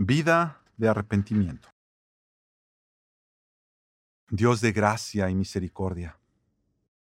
Vida 0.00 0.62
de 0.76 0.88
arrepentimiento. 0.88 1.70
Dios 4.30 4.60
de 4.60 4.70
gracia 4.70 5.28
y 5.28 5.34
misericordia, 5.34 6.20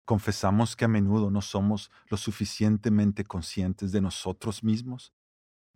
confesamos 0.03 0.75
que 0.75 0.83
a 0.83 0.89
menudo 0.89 1.31
no 1.31 1.41
somos 1.41 1.91
lo 2.09 2.17
suficientemente 2.17 3.23
conscientes 3.23 3.93
de 3.93 4.01
nosotros 4.01 4.65
mismos 4.65 5.13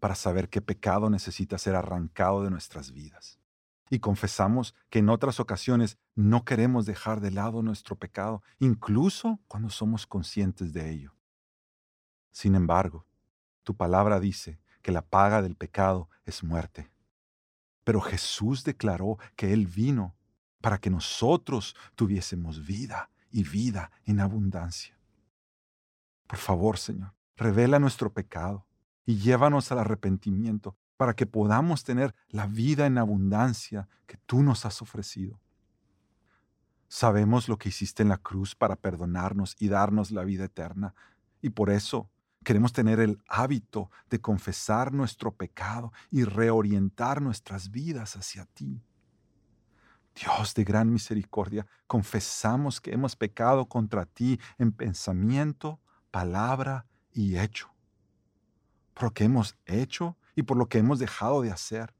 para 0.02 0.16
saber 0.16 0.50
qué 0.50 0.62
pecado 0.62 1.10
necesita 1.10 1.58
ser 1.58 1.76
arrancado 1.76 2.44
de 2.44 2.50
nuestras 2.50 2.92
vidas. 2.92 3.40
Y 3.90 4.00
confesamos 4.00 4.76
que 4.90 5.00
en 5.00 5.08
otras 5.08 5.40
ocasiones 5.40 5.98
no 6.14 6.44
queremos 6.44 6.86
dejar 6.86 7.22
de 7.22 7.32
lado 7.32 7.64
nuestro 7.64 7.96
pecado, 7.96 8.44
incluso 8.60 9.40
cuando 9.48 9.70
somos 9.70 10.06
conscientes 10.06 10.74
de 10.74 10.92
ello. 10.92 11.16
Sin 12.32 12.54
embargo, 12.54 13.06
tu 13.64 13.78
palabra 13.78 14.20
dice 14.20 14.60
que 14.82 14.92
la 14.92 15.04
paga 15.04 15.42
del 15.42 15.56
pecado 15.56 16.10
es 16.26 16.44
muerte. 16.44 16.92
Pero 17.88 18.02
Jesús 18.02 18.66
declaró 18.66 19.18
que 19.38 19.54
Él 19.54 19.66
vino 19.66 20.14
para 20.60 20.78
que 20.78 20.90
nosotros 20.90 21.74
tuviésemos 21.96 22.66
vida 22.66 23.10
y 23.32 23.44
vida 23.44 23.92
en 24.04 24.20
abundancia. 24.20 25.00
Por 26.28 26.38
favor, 26.38 26.78
Señor, 26.78 27.14
revela 27.38 27.80
nuestro 27.80 28.12
pecado 28.12 28.68
y 29.06 29.20
llévanos 29.20 29.72
al 29.72 29.80
arrepentimiento 29.80 30.76
para 30.98 31.16
que 31.16 31.26
podamos 31.28 31.86
tener 31.86 32.14
la 32.28 32.46
vida 32.46 32.88
en 32.88 32.98
abundancia 32.98 33.88
que 34.06 34.18
tú 34.26 34.44
nos 34.44 34.66
has 34.66 34.82
ofrecido. 34.82 35.40
Sabemos 36.90 37.48
lo 37.48 37.58
que 37.58 37.70
hiciste 37.70 38.04
en 38.04 38.10
la 38.10 38.18
cruz 38.18 38.54
para 38.54 38.76
perdonarnos 38.76 39.56
y 39.60 39.70
darnos 39.70 40.12
la 40.12 40.26
vida 40.26 40.44
eterna, 40.44 40.94
y 41.42 41.52
por 41.52 41.70
eso 41.70 42.10
queremos 42.48 42.72
tener 42.72 43.02
el 43.02 43.22
hábito 43.28 43.92
de 44.10 44.22
confesar 44.22 44.94
nuestro 44.94 45.36
pecado 45.36 45.92
y 46.10 46.24
reorientar 46.24 47.22
nuestras 47.22 47.72
vidas 47.72 48.16
hacia 48.16 48.46
ti. 48.46 48.82
Dios 50.16 50.54
de 50.54 50.64
gran 50.64 50.90
misericordia, 50.90 51.68
confesamos 51.88 52.80
que 52.80 52.94
hemos 52.94 53.18
pecado 53.18 53.66
contra 53.66 54.06
ti 54.06 54.40
en 54.58 54.72
pensamiento, 54.72 55.82
palabra 56.10 56.86
y 57.12 57.38
hecho 57.38 57.70
por 58.94 59.04
lo 59.04 59.12
que 59.12 59.26
hemos 59.26 59.58
hecho 59.66 60.16
y 60.34 60.44
por 60.44 60.56
lo 60.56 60.70
que 60.70 60.78
hemos 60.78 61.00
dejado 61.00 61.42
de 61.42 61.52
hacer. 61.52 61.94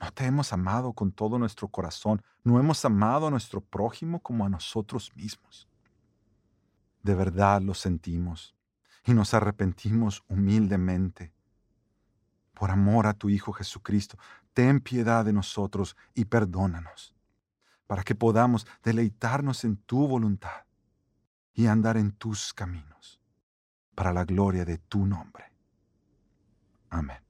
No 0.00 0.10
te 0.10 0.24
hemos 0.24 0.54
amado 0.54 0.94
con 0.94 1.12
todo 1.12 1.38
nuestro 1.38 1.68
corazón, 1.68 2.22
no 2.44 2.58
hemos 2.58 2.82
amado 2.86 3.26
a 3.26 3.30
nuestro 3.30 3.60
prójimo 3.60 4.20
como 4.20 4.46
a 4.46 4.48
nosotros 4.48 5.14
mismos. 5.14 5.68
De 7.02 7.14
verdad 7.14 7.60
lo 7.60 7.74
sentimos 7.74 8.54
y 9.04 9.14
nos 9.14 9.34
arrepentimos 9.34 10.24
humildemente. 10.28 11.32
Por 12.54 12.70
amor 12.70 13.06
a 13.06 13.14
tu 13.14 13.28
Hijo 13.28 13.52
Jesucristo, 13.52 14.18
ten 14.52 14.80
piedad 14.80 15.24
de 15.24 15.32
nosotros 15.32 15.96
y 16.14 16.24
perdónanos, 16.26 17.14
para 17.86 18.02
que 18.02 18.14
podamos 18.14 18.66
deleitarnos 18.82 19.64
en 19.64 19.76
tu 19.76 20.06
voluntad 20.06 20.64
y 21.52 21.66
andar 21.66 21.96
en 21.96 22.12
tus 22.12 22.54
caminos, 22.54 23.20
para 23.94 24.12
la 24.12 24.24
gloria 24.24 24.64
de 24.64 24.78
tu 24.78 25.06
nombre. 25.06 25.44
Amen. 26.90 27.23